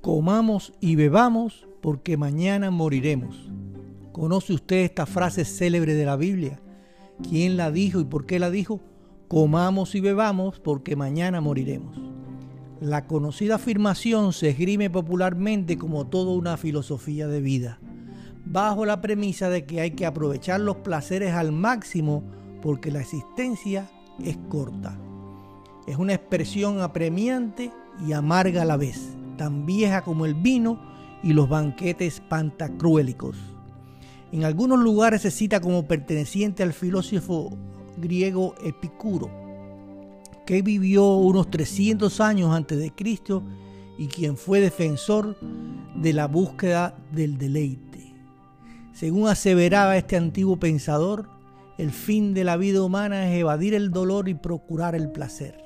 comamos 0.00 0.72
y 0.80 0.96
bebamos 0.96 1.66
porque 1.80 2.16
mañana 2.16 2.70
moriremos. 2.70 3.50
¿Conoce 4.12 4.52
usted 4.52 4.78
esta 4.78 5.06
frase 5.06 5.44
célebre 5.44 5.94
de 5.94 6.04
la 6.04 6.16
Biblia? 6.16 6.60
¿Quién 7.22 7.56
la 7.56 7.70
dijo 7.70 8.00
y 8.00 8.04
por 8.04 8.26
qué 8.26 8.38
la 8.38 8.50
dijo? 8.50 8.80
Comamos 9.28 9.94
y 9.94 10.00
bebamos 10.00 10.60
porque 10.60 10.96
mañana 10.96 11.40
moriremos. 11.40 11.98
La 12.80 13.06
conocida 13.06 13.56
afirmación 13.56 14.32
se 14.32 14.50
esgrime 14.50 14.88
popularmente 14.88 15.76
como 15.76 16.06
toda 16.06 16.32
una 16.32 16.56
filosofía 16.56 17.26
de 17.26 17.40
vida, 17.40 17.80
bajo 18.44 18.86
la 18.86 19.00
premisa 19.00 19.50
de 19.50 19.66
que 19.66 19.80
hay 19.80 19.90
que 19.92 20.06
aprovechar 20.06 20.60
los 20.60 20.76
placeres 20.76 21.32
al 21.34 21.50
máximo 21.50 22.22
porque 22.62 22.92
la 22.92 23.00
existencia 23.00 23.90
es 24.24 24.38
corta. 24.48 24.98
Es 25.86 25.96
una 25.96 26.14
expresión 26.14 26.80
apremiante 26.80 27.72
y 28.06 28.12
amarga 28.12 28.62
a 28.62 28.64
la 28.64 28.76
vez, 28.76 29.16
tan 29.38 29.64
vieja 29.64 30.02
como 30.02 30.26
el 30.26 30.34
vino 30.34 30.78
y 31.22 31.32
los 31.32 31.48
banquetes 31.48 32.20
pantacruélicos. 32.20 33.38
En 34.30 34.44
algunos 34.44 34.78
lugares 34.78 35.22
se 35.22 35.30
cita 35.30 35.60
como 35.60 35.88
perteneciente 35.88 36.62
al 36.62 36.74
filósofo 36.74 37.56
griego 37.96 38.54
Epicuro, 38.62 39.30
que 40.46 40.60
vivió 40.60 41.14
unos 41.14 41.50
300 41.50 42.20
años 42.20 42.54
antes 42.54 42.78
de 42.78 42.90
Cristo 42.90 43.42
y 43.96 44.08
quien 44.08 44.36
fue 44.36 44.60
defensor 44.60 45.38
de 45.96 46.12
la 46.12 46.26
búsqueda 46.26 46.94
del 47.10 47.38
deleite. 47.38 48.14
Según 48.92 49.28
aseveraba 49.28 49.96
este 49.96 50.16
antiguo 50.16 50.58
pensador, 50.58 51.28
el 51.78 51.90
fin 51.90 52.34
de 52.34 52.44
la 52.44 52.56
vida 52.56 52.82
humana 52.82 53.28
es 53.28 53.40
evadir 53.40 53.72
el 53.74 53.90
dolor 53.90 54.28
y 54.28 54.34
procurar 54.34 54.94
el 54.94 55.10
placer. 55.10 55.58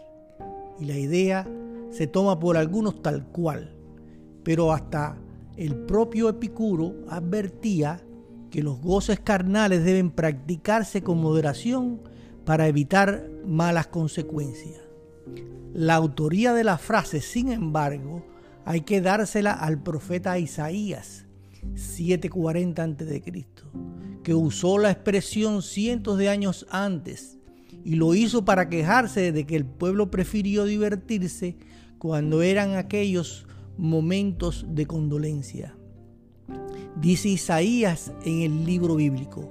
Y 0.78 0.84
la 0.84 0.98
idea 0.98 1.48
se 1.92 2.06
toma 2.06 2.40
por 2.40 2.56
algunos 2.56 3.02
tal 3.02 3.26
cual, 3.28 3.76
pero 4.42 4.72
hasta 4.72 5.16
el 5.56 5.76
propio 5.76 6.28
Epicuro 6.28 6.94
advertía 7.08 8.02
que 8.50 8.62
los 8.62 8.80
goces 8.80 9.20
carnales 9.20 9.84
deben 9.84 10.10
practicarse 10.10 11.02
con 11.02 11.20
moderación 11.20 12.00
para 12.44 12.66
evitar 12.66 13.28
malas 13.46 13.86
consecuencias. 13.86 14.80
La 15.72 15.94
autoría 15.94 16.52
de 16.52 16.64
la 16.64 16.78
frase, 16.78 17.20
sin 17.20 17.50
embargo, 17.52 18.26
hay 18.64 18.82
que 18.82 19.00
dársela 19.00 19.52
al 19.52 19.82
profeta 19.82 20.38
Isaías, 20.38 21.26
740 21.74 22.82
a.C., 22.82 23.46
que 24.22 24.34
usó 24.34 24.78
la 24.78 24.90
expresión 24.90 25.62
cientos 25.62 26.18
de 26.18 26.28
años 26.28 26.66
antes 26.70 27.38
y 27.84 27.96
lo 27.96 28.14
hizo 28.14 28.44
para 28.44 28.68
quejarse 28.68 29.32
de 29.32 29.44
que 29.46 29.56
el 29.56 29.64
pueblo 29.64 30.10
prefirió 30.10 30.64
divertirse 30.64 31.56
cuando 32.02 32.42
eran 32.42 32.74
aquellos 32.74 33.46
momentos 33.78 34.66
de 34.68 34.86
condolencia. 34.86 35.76
Dice 36.96 37.28
Isaías 37.28 38.12
en 38.24 38.40
el 38.40 38.64
libro 38.64 38.96
bíblico, 38.96 39.48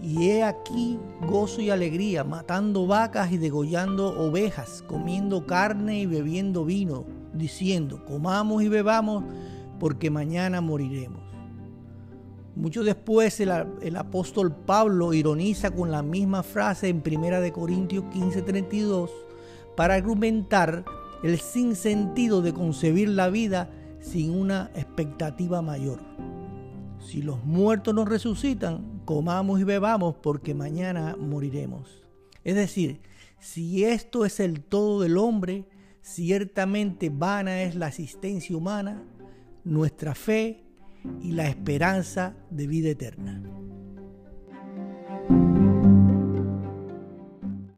y 0.00 0.28
he 0.28 0.44
aquí 0.44 0.96
gozo 1.26 1.60
y 1.60 1.70
alegría, 1.70 2.22
matando 2.22 2.86
vacas 2.86 3.32
y 3.32 3.36
degollando 3.36 4.16
ovejas, 4.16 4.84
comiendo 4.86 5.44
carne 5.44 5.98
y 5.98 6.06
bebiendo 6.06 6.64
vino, 6.64 7.04
diciendo, 7.34 8.04
comamos 8.04 8.62
y 8.62 8.68
bebamos, 8.68 9.24
porque 9.80 10.08
mañana 10.08 10.60
moriremos. 10.60 11.22
Mucho 12.54 12.84
después 12.84 13.40
el, 13.40 13.96
apóstol 13.96 14.54
Pablo 14.54 15.14
ironiza 15.14 15.72
con 15.72 15.90
la 15.90 16.04
misma 16.04 16.44
frase 16.44 16.90
en 16.90 17.02
1 17.04 17.52
Corintios 17.52 18.04
15:32 18.04 19.10
para 19.74 19.94
argumentar 19.94 20.84
el 21.22 21.38
sinsentido 21.38 22.42
de 22.42 22.52
concebir 22.52 23.08
la 23.08 23.28
vida 23.28 23.70
sin 24.00 24.30
una 24.30 24.70
expectativa 24.74 25.62
mayor. 25.62 26.00
Si 27.00 27.22
los 27.22 27.44
muertos 27.44 27.94
nos 27.94 28.08
resucitan, 28.08 29.00
comamos 29.04 29.60
y 29.60 29.64
bebamos 29.64 30.16
porque 30.16 30.54
mañana 30.54 31.16
moriremos. 31.18 32.04
Es 32.44 32.54
decir, 32.54 33.00
si 33.40 33.84
esto 33.84 34.24
es 34.24 34.40
el 34.40 34.62
todo 34.62 35.00
del 35.00 35.16
hombre, 35.16 35.64
ciertamente 36.02 37.10
vana 37.10 37.62
es 37.62 37.74
la 37.74 37.86
asistencia 37.86 38.56
humana, 38.56 39.02
nuestra 39.64 40.14
fe 40.14 40.64
y 41.22 41.32
la 41.32 41.48
esperanza 41.48 42.34
de 42.50 42.66
vida 42.66 42.90
eterna. 42.90 43.42